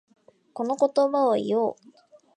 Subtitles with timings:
[0.53, 1.75] この言葉を言おう。